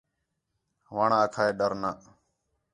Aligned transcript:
وݨ 0.95 1.09
آکھا 1.21 1.41
ہِے 1.45 1.51
ڈَر 1.59 1.71
نہ 1.81 1.91